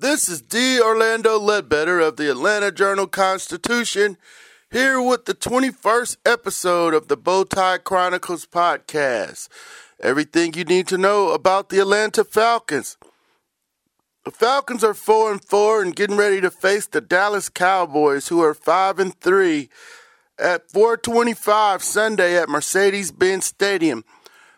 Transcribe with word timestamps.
This 0.00 0.30
is 0.30 0.40
D. 0.40 0.80
Orlando 0.80 1.38
Ledbetter 1.38 2.00
of 2.00 2.16
the 2.16 2.30
Atlanta 2.30 2.72
Journal 2.72 3.06
Constitution, 3.06 4.16
here 4.70 4.98
with 5.02 5.26
the 5.26 5.34
21st 5.34 6.16
episode 6.24 6.94
of 6.94 7.08
the 7.08 7.18
Bowtie 7.18 7.84
Chronicles 7.84 8.46
podcast. 8.46 9.48
Everything 10.00 10.54
you 10.54 10.64
need 10.64 10.88
to 10.88 10.96
know 10.96 11.32
about 11.32 11.68
the 11.68 11.80
Atlanta 11.80 12.24
Falcons. 12.24 12.96
The 14.24 14.30
Falcons 14.30 14.82
are 14.82 14.94
4 14.94 15.32
and 15.32 15.44
4 15.44 15.82
and 15.82 15.94
getting 15.94 16.16
ready 16.16 16.40
to 16.40 16.50
face 16.50 16.86
the 16.86 17.02
Dallas 17.02 17.50
Cowboys, 17.50 18.28
who 18.28 18.40
are 18.40 18.54
5 18.54 19.00
and 19.00 19.14
3, 19.20 19.68
at 20.38 20.70
425 20.70 21.82
Sunday 21.82 22.38
at 22.38 22.48
Mercedes-Benz 22.48 23.44
Stadium. 23.44 24.06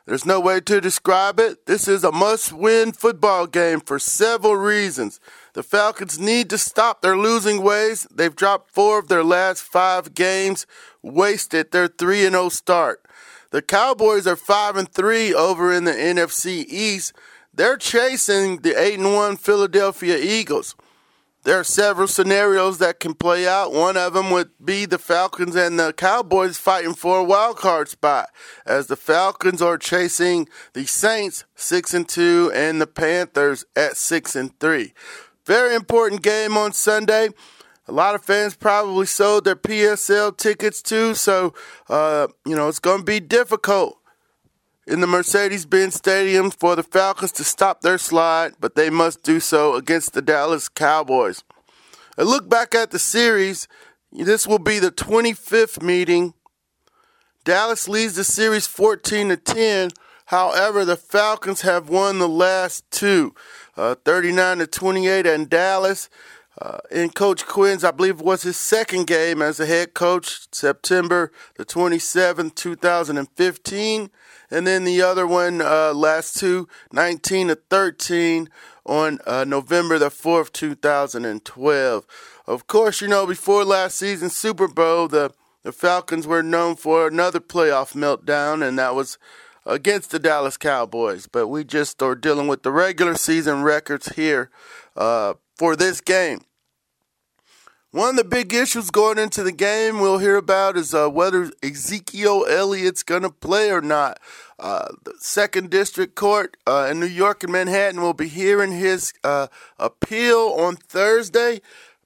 There's 0.05 0.27
no 0.27 0.41
way 0.41 0.61
to 0.61 0.81
describe 0.81 1.39
it. 1.39 1.67
This 1.67 1.87
is 1.87 2.03
a 2.03 2.11
must 2.11 2.53
win 2.53 2.93
football 2.93 3.47
game 3.47 3.81
for 3.81 4.01
several 4.01 4.57
reasons. 4.57 5.21
The 5.53 5.63
Falcons 5.63 6.19
need 6.19 6.51
to 6.51 6.59
stop 6.59 7.03
their 7.03 7.17
losing 7.17 7.63
ways. 7.63 8.07
They've 8.13 8.35
dropped 8.35 8.71
four 8.71 8.99
of 8.99 9.07
their 9.07 9.23
last 9.23 9.63
five 9.63 10.15
games, 10.15 10.67
wasted 11.03 11.71
their 11.71 11.87
3 11.87 12.29
0 12.29 12.49
start. 12.49 13.07
The 13.51 13.63
Cowboys 13.63 14.27
are 14.27 14.35
5 14.35 14.77
and 14.77 14.89
3 14.91 15.35
over 15.35 15.73
in 15.73 15.85
the 15.85 15.93
NFC 15.93 16.65
East. 16.67 17.13
They're 17.55 17.77
chasing 17.77 18.63
the 18.63 18.81
8 18.81 18.99
and 18.99 19.15
1 19.15 19.37
Philadelphia 19.37 20.17
Eagles. 20.19 20.75
There 21.45 21.59
are 21.59 21.65
several 21.65 22.07
scenarios 22.07 22.79
that 22.79 23.01
can 23.01 23.15
play 23.15 23.49
out. 23.49 23.73
One 23.73 23.97
of 23.97 24.15
them 24.15 24.31
would 24.31 24.51
be 24.65 24.87
the 24.87 24.99
Falcons 24.99 25.57
and 25.57 25.79
the 25.79 25.93
Cowboys 25.93 26.57
fighting 26.57 26.95
for 26.95 27.19
a 27.19 27.25
wild 27.25 27.57
card 27.57 27.89
spot, 27.89 28.31
as 28.65 28.87
the 28.87 28.95
Falcons 28.95 29.61
are 29.61 29.77
chasing 29.77 30.49
the 30.73 30.87
Saints 30.87 31.45
six 31.57 31.95
and 31.95 32.09
two 32.09 32.53
and 32.55 32.81
the 32.81 32.87
Panthers 32.87 33.65
at 33.75 33.97
six 33.97 34.37
and 34.37 34.57
three. 34.61 34.93
Very 35.45 35.75
important 35.75 36.23
game 36.23 36.57
on 36.57 36.73
Sunday. 36.73 37.31
A 37.89 37.93
lot 37.93 38.15
of 38.15 38.23
fans 38.23 38.55
probably 38.55 39.07
sold 39.07 39.45
their 39.45 39.57
PSL 39.57 40.37
tickets 40.37 40.81
too, 40.81 41.17
so 41.17 41.55
uh, 41.89 42.29
you 42.47 42.55
know 42.55 42.69
it's 42.69 42.79
going 42.79 42.99
to 42.99 43.05
be 43.05 43.19
difficult 43.19 43.99
in 44.87 45.01
the 45.01 45.07
Mercedes 45.07 45.65
Benz 45.65 45.95
Stadium 45.95 46.51
for 46.51 46.75
the 46.75 46.83
Falcons 46.83 47.33
to 47.33 47.45
stop 47.45 47.81
their 47.81 47.99
slide, 47.99 48.55
but 48.61 48.75
they 48.75 48.91
must 48.91 49.23
do 49.23 49.39
so 49.39 49.75
against 49.75 50.13
the 50.13 50.23
Dallas 50.23 50.69
Cowboys. 50.69 51.45
A 52.19 52.25
look 52.25 52.49
back 52.49 52.75
at 52.75 52.91
the 52.91 52.99
series, 52.99 53.69
this 54.11 54.47
will 54.47 54.59
be 54.59 54.79
the 54.79 54.91
25th 54.91 55.83
meeting. 55.83 56.35
Dallas 57.45 57.89
leads 57.89 58.15
the 58.15 58.25
series 58.25 58.67
14 58.67 59.31
to 59.31 59.37
10. 59.37 59.91
However, 60.27 60.85
the 60.85 60.97
Falcons 60.97 61.63
have 61.63 61.89
won 61.89 62.19
the 62.19 62.29
last 62.29 62.91
two, 62.91 63.35
uh, 63.77 63.95
39 64.05 64.59
to 64.59 64.67
28 64.67 65.27
in 65.27 65.49
Dallas. 65.49 66.09
Uh, 66.61 66.79
in 66.91 67.09
Coach 67.09 67.47
Quinn's, 67.47 67.83
I 67.83 67.93
believe 67.93 68.21
it 68.21 68.27
was 68.27 68.43
his 68.43 68.59
second 68.59 69.07
game 69.07 69.41
as 69.41 69.59
a 69.59 69.65
head 69.65 69.95
coach, 69.95 70.47
September 70.53 71.33
the 71.57 71.65
27th, 71.65 72.55
2015 72.55 74.11
and 74.53 74.67
then 74.67 74.85
the 74.85 75.03
other 75.03 75.27
one 75.27 75.61
uh, 75.61 75.93
last 75.95 76.39
two 76.39 76.69
19 76.93 77.49
to 77.49 77.55
13 77.55 78.49
on 78.85 79.19
uh, 79.27 79.45
November 79.45 79.99
the 79.99 80.11
4th 80.11 80.53
2012 80.53 82.07
of 82.47 82.67
course 82.67 83.01
you 83.01 83.09
know 83.09 83.27
before 83.27 83.65
last 83.65 83.97
season's 83.97 84.37
Super 84.37 84.69
Bowl 84.69 85.09
the 85.09 85.33
the 85.63 85.73
Falcons 85.73 86.27
were 86.27 86.43
known 86.43 86.77
for 86.77 87.07
another 87.07 87.41
playoff 87.41 87.95
meltdown 87.95 88.67
and 88.67 88.79
that 88.79 88.95
was 88.95 89.19
against 89.65 90.11
the 90.11 90.19
Dallas 90.19 90.57
Cowboys. 90.57 91.27
But 91.27 91.49
we 91.49 91.65
just 91.65 92.03
are 92.03 92.15
dealing 92.15 92.49
with 92.49 92.63
the 92.63 92.73
regular 92.73 93.15
season 93.15 93.63
records 93.63 94.09
here 94.17 94.51
uh, 94.97 95.35
for 95.57 95.77
this 95.77 96.01
game 96.01 96.41
one 97.93 98.09
of 98.09 98.17
the 98.17 98.25
big 98.25 98.55
issues 98.55 98.91
going 98.91 99.19
into 99.19 99.43
the 99.43 99.53
game 99.53 100.01
we'll 100.01 100.19
hear 100.19 100.37
about 100.37 100.79
is 100.79 100.95
uh, 100.95 101.09
whether 101.09 101.51
Ezekiel 101.63 102.47
Elliott's 102.49 103.03
going 103.03 103.23
to 103.23 103.31
play 103.31 103.71
or 103.71 103.83
not. 103.83 104.19
Uh, 104.59 104.89
the 105.05 105.13
Second 105.19 105.69
District 105.69 106.15
Court 106.15 106.57
uh, 106.67 106.89
in 106.91 107.01
New 107.01 107.07
York 107.07 107.43
and 107.43 107.53
Manhattan 107.53 108.01
will 108.01 108.15
be 108.15 108.29
hearing 108.29 108.73
his 108.73 109.13
uh, 109.23 109.49
appeal 109.79 110.55
on 110.59 110.77
Thursday. 110.77 111.61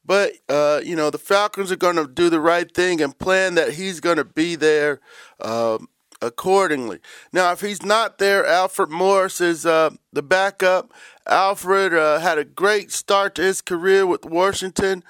But, 0.04 0.32
uh, 0.48 0.80
you 0.84 0.96
know, 0.96 1.10
the 1.10 1.18
Falcons 1.18 1.70
are 1.70 1.76
going 1.76 1.96
to 1.96 2.08
do 2.08 2.30
the 2.30 2.40
right 2.40 2.72
thing 2.72 3.00
and 3.00 3.16
plan 3.16 3.54
that 3.54 3.74
he's 3.74 4.00
going 4.00 4.16
to 4.16 4.24
be 4.24 4.56
there 4.56 5.00
um, 5.40 5.88
accordingly. 6.20 6.98
Now, 7.32 7.52
if 7.52 7.60
he's 7.60 7.84
not 7.84 8.18
there, 8.18 8.44
Alfred 8.44 8.90
Morris 8.90 9.40
is 9.40 9.64
uh, 9.64 9.90
the 10.12 10.22
backup. 10.22 10.92
Alfred 11.28 11.92
had 11.92 12.38
a 12.38 12.44
great 12.44 12.90
start 12.90 13.36
to 13.36 13.42
his 13.42 13.62
career 13.62 14.04
with 14.04 14.24
Washington. 14.24 15.04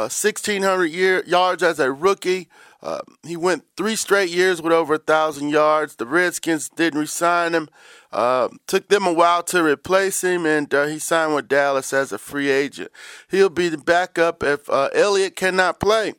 1,600 0.00 0.64
uh, 0.64 0.82
year, 0.84 1.22
yards 1.26 1.62
as 1.62 1.78
a 1.78 1.92
rookie. 1.92 2.48
Uh, 2.82 3.00
he 3.24 3.36
went 3.36 3.64
three 3.76 3.94
straight 3.94 4.30
years 4.30 4.60
with 4.60 4.72
over 4.72 4.94
a 4.94 4.98
thousand 4.98 5.50
yards. 5.50 5.96
The 5.96 6.06
Redskins 6.06 6.68
didn't 6.68 6.98
resign 6.98 7.54
him. 7.54 7.68
Uh, 8.10 8.48
took 8.66 8.88
them 8.88 9.06
a 9.06 9.12
while 9.12 9.42
to 9.44 9.62
replace 9.62 10.24
him, 10.24 10.46
and 10.46 10.72
uh, 10.74 10.86
he 10.86 10.98
signed 10.98 11.34
with 11.34 11.46
Dallas 11.46 11.92
as 11.92 12.10
a 12.10 12.18
free 12.18 12.50
agent. 12.50 12.90
He'll 13.30 13.50
be 13.50 13.68
the 13.68 13.78
backup 13.78 14.42
if 14.42 14.68
uh, 14.68 14.88
Elliott 14.94 15.36
cannot 15.36 15.78
play. 15.78 16.14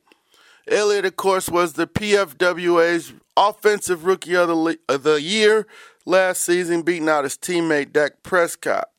Elliott, 0.68 1.06
of 1.06 1.18
course, 1.18 1.50
was 1.50 1.74
the 1.74 1.88
PFWA's 1.88 3.14
offensive 3.36 4.06
rookie 4.06 4.36
of 4.36 4.48
the, 4.48 4.80
of 4.88 5.04
the 5.04 5.22
year 5.22 5.68
last 6.06 6.44
season, 6.44 6.84
beating 6.84 7.10
out 7.10 7.26
his 7.26 7.38
teammate 7.38 7.92
Dak 7.92 8.24
Prescott. 8.24 8.90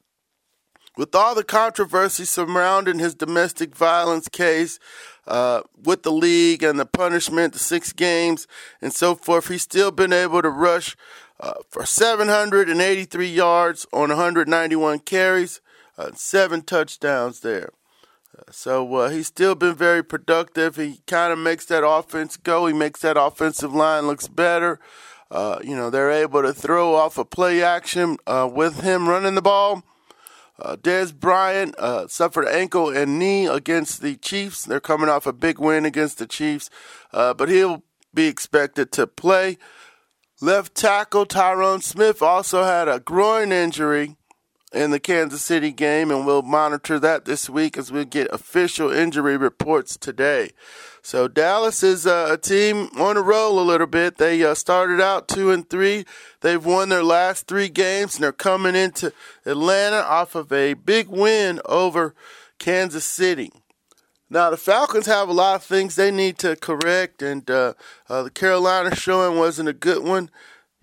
With 0.96 1.14
all 1.14 1.34
the 1.34 1.42
controversy 1.42 2.24
surrounding 2.24 3.00
his 3.00 3.16
domestic 3.16 3.74
violence 3.74 4.28
case 4.28 4.78
uh, 5.26 5.62
with 5.82 6.04
the 6.04 6.12
league 6.12 6.62
and 6.62 6.78
the 6.78 6.86
punishment, 6.86 7.52
the 7.52 7.58
six 7.58 7.92
games, 7.92 8.46
and 8.80 8.92
so 8.92 9.16
forth, 9.16 9.48
he's 9.48 9.62
still 9.62 9.90
been 9.90 10.12
able 10.12 10.40
to 10.40 10.50
rush 10.50 10.96
uh, 11.40 11.54
for 11.68 11.84
783 11.84 13.26
yards 13.26 13.86
on 13.92 14.10
191 14.10 15.00
carries, 15.00 15.60
uh, 15.98 16.10
seven 16.14 16.62
touchdowns 16.62 17.40
there. 17.40 17.70
Uh, 18.38 18.52
so 18.52 18.94
uh, 18.94 19.10
he's 19.10 19.26
still 19.26 19.56
been 19.56 19.74
very 19.74 20.04
productive. 20.04 20.76
He 20.76 21.00
kind 21.08 21.32
of 21.32 21.40
makes 21.40 21.64
that 21.66 21.84
offense 21.84 22.36
go. 22.36 22.66
He 22.66 22.72
makes 22.72 23.00
that 23.00 23.16
offensive 23.16 23.74
line 23.74 24.06
looks 24.06 24.28
better. 24.28 24.78
Uh, 25.28 25.58
you 25.64 25.74
know 25.74 25.90
they're 25.90 26.12
able 26.12 26.42
to 26.42 26.54
throw 26.54 26.94
off 26.94 27.18
a 27.18 27.24
play 27.24 27.60
action 27.60 28.18
with 28.28 28.82
him 28.82 29.08
running 29.08 29.34
the 29.34 29.42
ball 29.42 29.82
uh, 30.58 30.76
Dez 30.76 31.14
Bryant 31.14 31.74
uh, 31.78 32.06
suffered 32.08 32.46
ankle 32.46 32.90
and 32.90 33.18
knee 33.18 33.46
against 33.46 34.02
the 34.02 34.16
Chiefs. 34.16 34.64
They're 34.64 34.80
coming 34.80 35.08
off 35.08 35.26
a 35.26 35.32
big 35.32 35.58
win 35.58 35.84
against 35.84 36.18
the 36.18 36.26
Chiefs, 36.26 36.70
uh, 37.12 37.34
but 37.34 37.48
he'll 37.48 37.82
be 38.12 38.26
expected 38.28 38.92
to 38.92 39.06
play. 39.06 39.58
Left 40.40 40.74
tackle 40.74 41.26
Tyron 41.26 41.82
Smith 41.82 42.22
also 42.22 42.64
had 42.64 42.88
a 42.88 43.00
groin 43.00 43.52
injury 43.52 44.16
in 44.74 44.90
the 44.90 45.00
Kansas 45.00 45.42
City 45.42 45.72
game, 45.72 46.10
and 46.10 46.26
we'll 46.26 46.42
monitor 46.42 46.98
that 46.98 47.24
this 47.24 47.48
week 47.48 47.78
as 47.78 47.92
we 47.92 48.04
get 48.04 48.26
official 48.32 48.90
injury 48.90 49.36
reports 49.36 49.96
today. 49.96 50.50
So 51.02 51.28
Dallas 51.28 51.82
is 51.82 52.06
uh, 52.06 52.28
a 52.32 52.36
team 52.36 52.88
on 52.96 53.16
a 53.16 53.22
roll 53.22 53.58
a 53.58 53.62
little 53.62 53.86
bit. 53.86 54.16
They 54.16 54.42
uh, 54.42 54.54
started 54.54 55.00
out 55.00 55.28
two 55.28 55.50
and 55.50 55.68
three. 55.68 56.04
They've 56.40 56.64
won 56.64 56.88
their 56.88 57.04
last 57.04 57.46
three 57.46 57.68
games, 57.68 58.14
and 58.16 58.24
they're 58.24 58.32
coming 58.32 58.74
into 58.74 59.12
Atlanta 59.46 59.98
off 59.98 60.34
of 60.34 60.52
a 60.52 60.74
big 60.74 61.08
win 61.08 61.60
over 61.66 62.14
Kansas 62.58 63.04
City. 63.04 63.52
Now 64.28 64.50
the 64.50 64.56
Falcons 64.56 65.06
have 65.06 65.28
a 65.28 65.32
lot 65.32 65.56
of 65.56 65.62
things 65.62 65.94
they 65.94 66.10
need 66.10 66.38
to 66.38 66.56
correct, 66.56 67.22
and 67.22 67.48
uh, 67.50 67.74
uh 68.08 68.24
the 68.24 68.30
Carolina 68.30 68.96
showing 68.96 69.38
wasn't 69.38 69.68
a 69.68 69.74
good 69.74 70.02
one. 70.02 70.30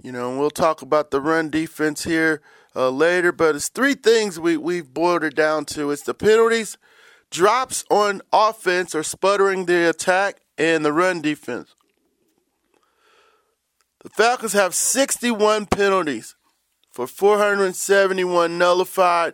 You 0.02 0.12
know, 0.12 0.38
we'll 0.38 0.50
talk 0.50 0.82
about 0.82 1.12
the 1.12 1.20
run 1.20 1.50
defense 1.50 2.04
here 2.04 2.42
uh, 2.76 2.90
later, 2.90 3.32
but 3.32 3.56
it's 3.56 3.70
three 3.70 3.96
things 3.96 4.40
we 4.40 4.58
we've 4.58 4.94
boiled 4.94 5.24
it 5.24 5.36
down 5.36 5.66
to. 5.66 5.92
It's 5.92 6.04
the 6.04 6.14
penalties 6.14 6.78
drops 7.30 7.86
on 7.90 8.22
offense 8.34 8.94
or 8.94 9.04
sputtering 9.04 9.66
the 9.66 9.90
attack 9.90 10.42
and 10.58 10.84
the 10.84 10.94
run 10.94 11.22
defense. 11.22 11.76
The 14.04 14.10
Falcons 14.10 14.54
have 14.54 14.74
61 14.74 15.68
penalties 15.68 16.36
for 16.92 17.08
471 17.08 18.58
nullified. 18.58 19.34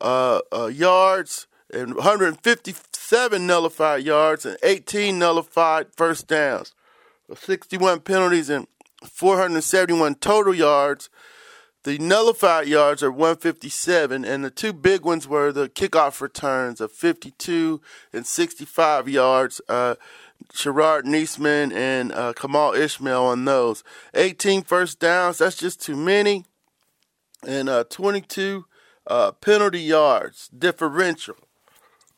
uh, 0.00 0.40
uh, 0.52 0.66
yards 0.66 1.46
and 1.72 1.94
157 1.94 3.46
nullified 3.46 4.04
yards 4.04 4.46
and 4.46 4.56
18 4.62 5.18
nullified 5.18 5.86
first 5.96 6.26
downs. 6.26 6.74
61 7.34 8.00
penalties 8.00 8.50
and 8.50 8.66
471 9.04 10.16
total 10.16 10.54
yards. 10.54 11.10
The 11.86 11.98
nullified 11.98 12.66
yards 12.66 13.00
are 13.04 13.12
157, 13.12 14.24
and 14.24 14.44
the 14.44 14.50
two 14.50 14.72
big 14.72 15.02
ones 15.02 15.28
were 15.28 15.52
the 15.52 15.68
kickoff 15.68 16.20
returns 16.20 16.80
of 16.80 16.90
52 16.90 17.80
and 18.12 18.26
65 18.26 19.08
yards. 19.08 19.60
Uh, 19.68 19.94
Sharrod 20.52 21.02
Neasman 21.02 21.72
and 21.72 22.10
uh, 22.10 22.32
Kemal 22.32 22.74
Ishmael 22.74 23.26
on 23.26 23.44
those. 23.44 23.84
18 24.14 24.62
first 24.62 24.98
downs, 24.98 25.38
that's 25.38 25.54
just 25.54 25.80
too 25.80 25.94
many. 25.94 26.44
And 27.46 27.68
uh, 27.68 27.84
22 27.84 28.64
uh, 29.06 29.30
penalty 29.30 29.82
yards 29.82 30.48
differential. 30.48 31.36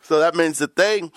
So 0.00 0.18
that 0.18 0.34
means 0.34 0.56
that 0.60 0.76
they 0.76 1.10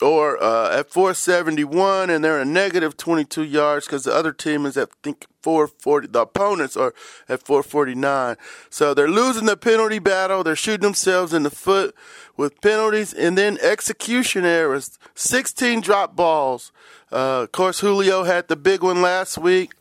or 0.00 0.42
uh, 0.42 0.78
at 0.78 0.90
471 0.90 2.10
and 2.10 2.24
they're 2.24 2.40
a 2.40 2.44
negative 2.44 2.96
22 2.96 3.44
yards 3.44 3.86
because 3.86 4.04
the 4.04 4.14
other 4.14 4.32
team 4.32 4.66
is 4.66 4.76
at 4.76 4.90
think 5.02 5.26
440 5.40 6.08
the 6.08 6.22
opponents 6.22 6.76
are 6.76 6.94
at 7.28 7.44
449 7.44 8.36
so 8.70 8.92
they're 8.92 9.08
losing 9.08 9.46
the 9.46 9.56
penalty 9.56 9.98
battle. 9.98 10.42
They're 10.42 10.56
shooting 10.56 10.82
themselves 10.82 11.32
in 11.32 11.42
the 11.44 11.50
foot 11.50 11.94
with 12.36 12.60
penalties. 12.60 13.12
And 13.12 13.38
then 13.38 13.58
execution 13.60 14.44
errors 14.44 14.98
16 15.14 15.80
drop 15.80 16.16
balls. 16.16 16.72
Uh, 17.12 17.42
of 17.42 17.52
course 17.52 17.80
julio 17.80 18.24
had 18.24 18.48
the 18.48 18.56
big 18.56 18.82
one 18.82 19.00
last 19.00 19.38
week. 19.38 19.72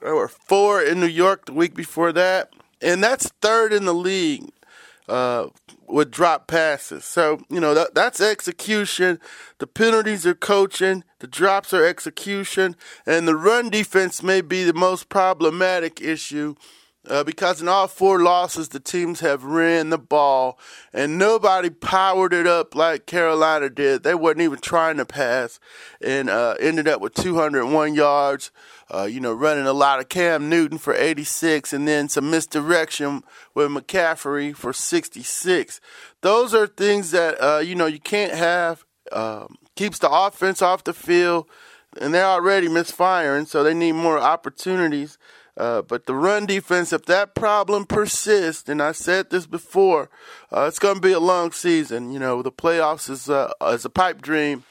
There 0.00 0.14
were 0.14 0.28
four 0.28 0.82
in 0.82 1.00
new 1.00 1.06
york 1.06 1.46
the 1.46 1.52
week 1.52 1.74
before 1.74 2.12
that. 2.12 2.52
And 2.80 3.02
that's 3.02 3.28
third 3.40 3.72
in 3.72 3.84
the 3.84 3.94
league 3.94 4.50
uh, 5.08 5.48
would 5.86 6.10
drop 6.10 6.46
passes. 6.46 7.04
So, 7.04 7.40
you 7.50 7.60
know, 7.60 7.74
that, 7.74 7.94
that's 7.94 8.20
execution. 8.20 9.18
The 9.58 9.66
penalties 9.66 10.26
are 10.26 10.34
coaching, 10.34 11.04
the 11.18 11.26
drops 11.26 11.74
are 11.74 11.84
execution, 11.84 12.76
and 13.06 13.26
the 13.26 13.36
run 13.36 13.70
defense 13.70 14.22
may 14.22 14.40
be 14.40 14.64
the 14.64 14.72
most 14.72 15.08
problematic 15.08 16.00
issue. 16.00 16.54
Uh, 17.08 17.24
because 17.24 17.60
in 17.60 17.66
all 17.66 17.88
four 17.88 18.20
losses, 18.20 18.68
the 18.68 18.78
teams 18.78 19.18
have 19.18 19.42
ran 19.42 19.90
the 19.90 19.98
ball, 19.98 20.56
and 20.92 21.18
nobody 21.18 21.68
powered 21.68 22.32
it 22.32 22.46
up 22.46 22.76
like 22.76 23.06
Carolina 23.06 23.68
did. 23.68 24.04
They 24.04 24.14
weren't 24.14 24.40
even 24.40 24.60
trying 24.60 24.98
to 24.98 25.04
pass, 25.04 25.58
and 26.00 26.30
uh, 26.30 26.54
ended 26.60 26.86
up 26.86 27.00
with 27.00 27.14
201 27.14 27.94
yards, 27.94 28.52
uh, 28.94 29.02
you 29.02 29.18
know, 29.18 29.32
running 29.32 29.66
a 29.66 29.72
lot 29.72 29.98
of 29.98 30.08
Cam 30.08 30.48
Newton 30.48 30.78
for 30.78 30.94
86 30.94 31.72
and 31.72 31.88
then 31.88 32.08
some 32.08 32.30
misdirection 32.30 33.24
with 33.52 33.68
McCaffrey 33.70 34.54
for 34.54 34.72
66. 34.72 35.80
Those 36.20 36.54
are 36.54 36.68
things 36.68 37.10
that, 37.10 37.34
uh, 37.42 37.58
you 37.58 37.74
know, 37.74 37.86
you 37.86 38.00
can't 38.00 38.32
have. 38.32 38.84
Um, 39.10 39.56
keeps 39.74 39.98
the 39.98 40.10
offense 40.10 40.62
off 40.62 40.84
the 40.84 40.92
field, 40.92 41.46
and 42.00 42.14
they're 42.14 42.24
already 42.24 42.68
misfiring, 42.68 43.46
so 43.46 43.62
they 43.62 43.74
need 43.74 43.92
more 43.92 44.18
opportunities. 44.18 45.18
Uh, 45.56 45.82
but 45.82 46.06
the 46.06 46.14
run 46.14 46.46
defense, 46.46 46.92
if 46.92 47.04
that 47.04 47.34
problem 47.34 47.84
persists, 47.84 48.68
and 48.68 48.80
I 48.80 48.92
said 48.92 49.30
this 49.30 49.46
before, 49.46 50.08
uh, 50.50 50.64
it's 50.66 50.78
going 50.78 50.94
to 50.94 51.00
be 51.00 51.12
a 51.12 51.20
long 51.20 51.52
season. 51.52 52.12
You 52.12 52.18
know, 52.18 52.42
the 52.42 52.52
playoffs 52.52 53.10
is, 53.10 53.28
uh, 53.28 53.52
is 53.66 53.84
a 53.84 53.90
pipe 53.90 54.22
dream 54.22 54.64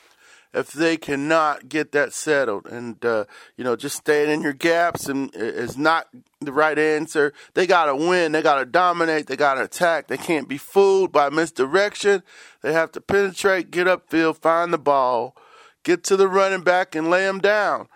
if 0.54 0.74
they 0.74 0.98
cannot 0.98 1.70
get 1.70 1.92
that 1.92 2.14
settled. 2.14 2.66
And, 2.66 3.04
uh, 3.06 3.26
you 3.56 3.64
know, 3.64 3.76
just 3.76 3.98
staying 3.98 4.32
in 4.32 4.42
your 4.42 4.54
gaps 4.54 5.08
and 5.08 5.30
is 5.34 5.78
not 5.78 6.08
the 6.40 6.52
right 6.52 6.78
answer. 6.78 7.34
They 7.54 7.68
got 7.68 7.86
to 7.86 7.96
win. 7.96 8.32
They 8.32 8.42
got 8.42 8.56
to 8.56 8.66
dominate. 8.66 9.28
They 9.28 9.38
got 9.38 9.56
to 9.56 9.64
attack. 9.64 10.08
They 10.08 10.18
can't 10.18 10.50
be 10.50 10.58
fooled 10.58 11.12
by 11.12 11.30
misdirection. 11.30 12.24
They 12.62 12.74
have 12.74 12.92
to 12.94 13.02
penetrate, 13.02 13.72
get 13.72 13.88
upfield, 13.88 14.38
find 14.38 14.74
the 14.74 14.78
ball, 14.78 15.36
get 15.84 16.04
to 16.06 16.18
the 16.18 16.28
running 16.28 16.64
back, 16.64 16.96
and 16.96 17.10
lay 17.10 17.24
them 17.24 17.40
down. 17.40 17.88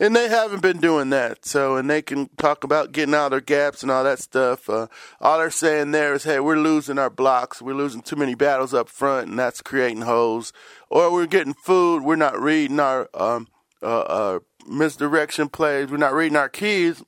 And 0.00 0.14
they 0.14 0.28
haven't 0.28 0.62
been 0.62 0.78
doing 0.78 1.10
that. 1.10 1.44
So, 1.44 1.76
and 1.76 1.90
they 1.90 2.02
can 2.02 2.28
talk 2.36 2.62
about 2.62 2.92
getting 2.92 3.14
out 3.14 3.26
of 3.26 3.30
their 3.32 3.40
gaps 3.40 3.82
and 3.82 3.90
all 3.90 4.04
that 4.04 4.20
stuff. 4.20 4.70
Uh, 4.70 4.86
all 5.20 5.38
they're 5.38 5.50
saying 5.50 5.90
there 5.90 6.14
is, 6.14 6.22
hey, 6.22 6.38
we're 6.38 6.56
losing 6.56 6.98
our 6.98 7.10
blocks. 7.10 7.60
We're 7.60 7.74
losing 7.74 8.02
too 8.02 8.14
many 8.14 8.36
battles 8.36 8.72
up 8.72 8.88
front, 8.88 9.28
and 9.28 9.38
that's 9.38 9.60
creating 9.60 10.02
holes 10.02 10.52
or 10.90 11.12
we're 11.12 11.26
getting 11.26 11.54
food. 11.54 12.02
We're 12.02 12.16
not 12.16 12.40
reading 12.40 12.80
our 12.80 13.08
um, 13.14 13.48
uh, 13.82 14.00
uh, 14.00 14.38
misdirection 14.66 15.48
plays. 15.48 15.90
We're 15.90 15.96
not 15.98 16.14
reading 16.14 16.36
our 16.36 16.48
keys, 16.48 17.02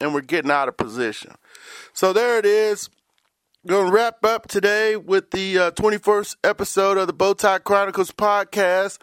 and 0.00 0.14
we're 0.14 0.20
getting 0.20 0.50
out 0.50 0.68
of 0.68 0.76
position. 0.76 1.34
So 1.92 2.12
there 2.12 2.38
it 2.38 2.46
is. 2.46 2.88
Going 3.66 3.86
to 3.86 3.92
wrap 3.92 4.24
up 4.24 4.48
today 4.48 4.96
with 4.96 5.30
the 5.30 5.56
uh, 5.58 5.70
21st 5.72 6.36
episode 6.42 6.98
of 6.98 7.06
the 7.06 7.14
Bowtie 7.14 7.62
Chronicles 7.62 8.10
podcast. 8.10 8.98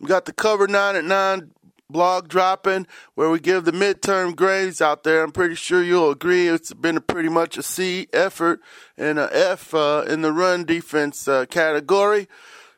We 0.00 0.08
got 0.08 0.24
the 0.24 0.32
cover 0.32 0.66
nine 0.66 0.96
at 0.96 1.04
nine 1.04 1.52
blog 1.90 2.28
dropping 2.28 2.86
where 3.14 3.30
we 3.30 3.40
give 3.40 3.64
the 3.64 3.72
midterm 3.72 4.34
grades 4.34 4.80
out 4.80 5.02
there. 5.02 5.22
I'm 5.22 5.32
pretty 5.32 5.54
sure 5.54 5.82
you'll 5.82 6.10
agree 6.10 6.48
it's 6.48 6.72
been 6.72 6.96
a 6.96 7.00
pretty 7.00 7.28
much 7.28 7.58
a 7.58 7.62
C 7.62 8.08
effort 8.12 8.60
and 8.96 9.18
a 9.18 9.28
F 9.32 9.74
uh, 9.74 10.04
in 10.06 10.22
the 10.22 10.32
run 10.32 10.64
defense 10.64 11.28
uh, 11.28 11.46
category. 11.46 12.28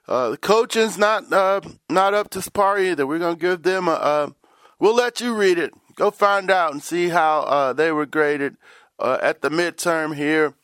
Uh, 0.08 0.30
the 0.30 0.36
coaching's 0.36 0.98
not 0.98 1.32
uh, 1.32 1.60
not 1.88 2.14
up 2.14 2.30
to 2.30 2.50
par 2.50 2.78
either. 2.78 3.06
We're 3.06 3.18
gonna 3.18 3.36
give 3.36 3.62
them 3.62 3.88
a. 3.88 4.34
We'll 4.80 4.96
let 4.96 5.20
you 5.20 5.34
read 5.34 5.58
it. 5.58 5.72
Go 5.94 6.10
find 6.10 6.50
out 6.50 6.72
and 6.72 6.82
see 6.82 7.10
how 7.10 7.42
uh, 7.42 7.72
they 7.72 7.92
were 7.92 8.06
graded 8.06 8.56
uh, 8.98 9.18
at 9.22 9.42
the 9.42 9.48
midterm 9.48 10.16
here 10.16 10.54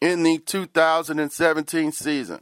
in 0.00 0.22
the 0.22 0.38
2017 0.38 1.92
season. 1.92 2.40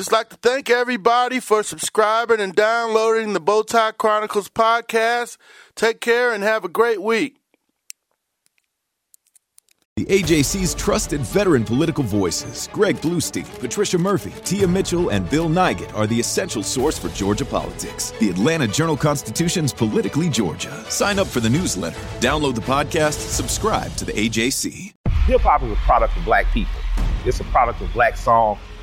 Just 0.00 0.12
like 0.12 0.30
to 0.30 0.36
thank 0.36 0.70
everybody 0.70 1.40
for 1.40 1.62
subscribing 1.62 2.40
and 2.40 2.54
downloading 2.54 3.34
the 3.34 3.38
Bowtie 3.38 3.98
Chronicles 3.98 4.48
podcast. 4.48 5.36
Take 5.76 6.00
care 6.00 6.32
and 6.32 6.42
have 6.42 6.64
a 6.64 6.70
great 6.70 7.02
week. 7.02 7.36
The 9.96 10.06
AJC's 10.06 10.74
trusted 10.74 11.20
veteran 11.20 11.64
political 11.64 12.02
voices, 12.02 12.70
Greg 12.72 12.96
Bluestein, 13.02 13.44
Patricia 13.60 13.98
Murphy, 13.98 14.32
Tia 14.42 14.66
Mitchell, 14.66 15.10
and 15.10 15.28
Bill 15.28 15.50
Nigut, 15.50 15.94
are 15.94 16.06
the 16.06 16.18
essential 16.18 16.62
source 16.62 16.98
for 16.98 17.10
Georgia 17.10 17.44
politics. 17.44 18.12
The 18.20 18.30
Atlanta 18.30 18.66
Journal 18.66 18.96
Constitution's 18.96 19.74
Politically 19.74 20.30
Georgia. 20.30 20.82
Sign 20.90 21.18
up 21.18 21.26
for 21.26 21.40
the 21.40 21.50
newsletter, 21.50 22.00
download 22.20 22.54
the 22.54 22.62
podcast, 22.62 23.18
subscribe 23.28 23.94
to 23.96 24.06
the 24.06 24.12
AJC. 24.12 24.94
Hip 25.26 25.42
hop 25.42 25.62
is 25.62 25.70
a 25.70 25.76
product 25.82 26.16
of 26.16 26.24
black 26.24 26.46
people. 26.54 26.72
It's 27.26 27.38
a 27.40 27.44
product 27.44 27.82
of 27.82 27.92
black 27.92 28.16
song 28.16 28.58